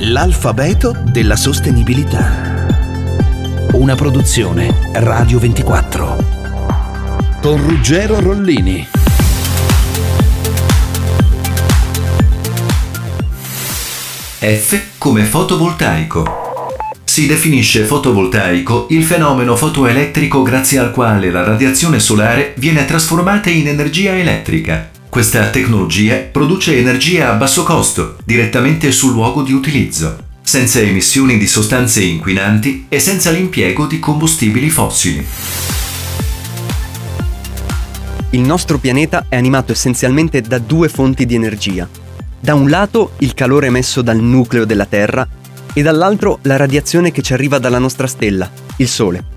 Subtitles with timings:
[0.00, 2.66] L'alfabeto della sostenibilità.
[3.72, 6.16] Una produzione Radio 24.
[7.40, 8.86] Con Ruggero Rollini.
[14.38, 16.74] F come fotovoltaico.
[17.02, 23.66] Si definisce fotovoltaico il fenomeno fotoelettrico grazie al quale la radiazione solare viene trasformata in
[23.68, 24.90] energia elettrica.
[25.16, 31.46] Questa tecnologia produce energia a basso costo, direttamente sul luogo di utilizzo, senza emissioni di
[31.46, 35.26] sostanze inquinanti e senza l'impiego di combustibili fossili.
[38.28, 41.88] Il nostro pianeta è animato essenzialmente da due fonti di energia.
[42.38, 45.26] Da un lato il calore emesso dal nucleo della Terra
[45.72, 49.35] e dall'altro la radiazione che ci arriva dalla nostra stella, il Sole.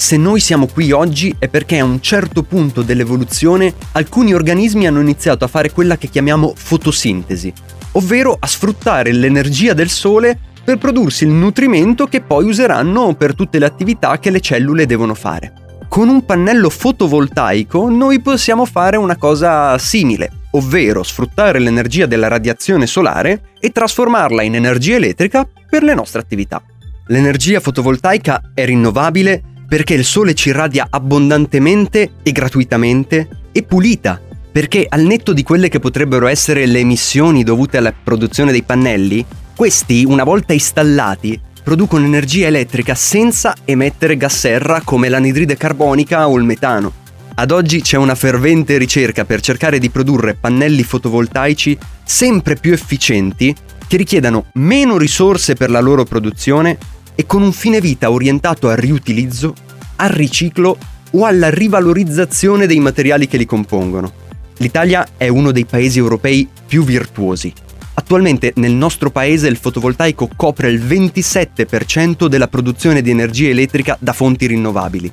[0.00, 5.00] Se noi siamo qui oggi è perché a un certo punto dell'evoluzione alcuni organismi hanno
[5.00, 7.52] iniziato a fare quella che chiamiamo fotosintesi,
[7.92, 13.58] ovvero a sfruttare l'energia del sole per prodursi il nutrimento che poi useranno per tutte
[13.58, 15.52] le attività che le cellule devono fare.
[15.88, 22.86] Con un pannello fotovoltaico noi possiamo fare una cosa simile, ovvero sfruttare l'energia della radiazione
[22.86, 26.62] solare e trasformarla in energia elettrica per le nostre attività.
[27.08, 34.18] L'energia fotovoltaica è rinnovabile perché il sole ci irradia abbondantemente e gratuitamente e pulita,
[34.50, 39.24] perché al netto di quelle che potrebbero essere le emissioni dovute alla produzione dei pannelli,
[39.54, 46.38] questi, una volta installati, producono energia elettrica senza emettere gas serra come l'anidride carbonica o
[46.38, 47.06] il metano.
[47.34, 53.54] Ad oggi c'è una fervente ricerca per cercare di produrre pannelli fotovoltaici sempre più efficienti
[53.86, 56.78] che richiedano meno risorse per la loro produzione
[57.20, 59.52] e con un fine vita orientato al riutilizzo,
[59.96, 60.78] al riciclo
[61.10, 64.12] o alla rivalorizzazione dei materiali che li compongono.
[64.58, 67.52] L'Italia è uno dei paesi europei più virtuosi.
[67.94, 74.12] Attualmente nel nostro paese il fotovoltaico copre il 27% della produzione di energia elettrica da
[74.12, 75.10] fonti rinnovabili.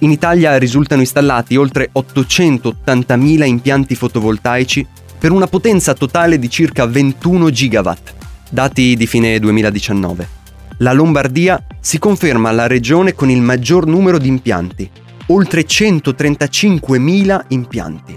[0.00, 4.86] In Italia risultano installati oltre 880.000 impianti fotovoltaici
[5.18, 8.14] per una potenza totale di circa 21 gigawatt,
[8.48, 10.37] dati di fine 2019
[10.78, 14.88] la Lombardia si conferma la regione con il maggior numero di impianti,
[15.26, 18.16] oltre 135.000 impianti.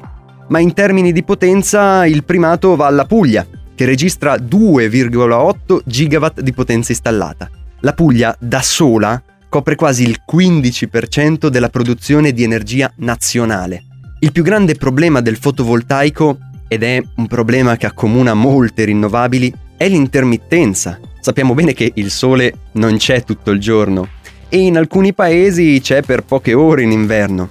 [0.50, 6.54] Ma in termini di potenza il primato va alla Puglia, che registra 2,8 gigawatt di
[6.54, 7.50] potenza installata.
[7.80, 13.84] La Puglia da sola copre quasi il 15% della produzione di energia nazionale.
[14.20, 19.90] Il più grande problema del fotovoltaico, ed è un problema che accomuna molte rinnovabili, è
[19.90, 24.08] l'intermittenza, Sappiamo bene che il sole non c'è tutto il giorno
[24.50, 27.48] e in alcuni paesi c'è per poche ore in inverno.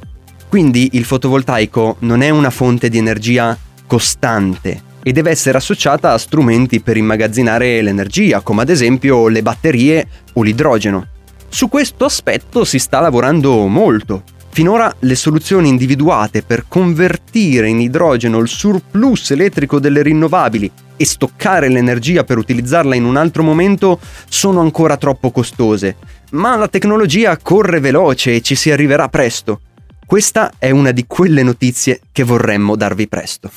[0.48, 6.18] Quindi il fotovoltaico non è una fonte di energia costante e deve essere associata a
[6.18, 11.06] strumenti per immagazzinare l'energia, come ad esempio le batterie o l'idrogeno.
[11.48, 14.24] Su questo aspetto si sta lavorando molto.
[14.48, 20.70] Finora le soluzioni individuate per convertire in idrogeno il surplus elettrico delle rinnovabili
[21.00, 25.96] e stoccare l'energia per utilizzarla in un altro momento sono ancora troppo costose,
[26.32, 29.60] ma la tecnologia corre veloce e ci si arriverà presto.
[30.04, 33.50] Questa è una di quelle notizie che vorremmo darvi presto.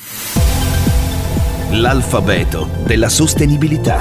[1.72, 4.00] L'alfabeto della sostenibilità.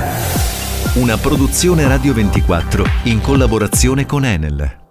[0.94, 4.83] Una produzione Radio 24 in collaborazione con Enel.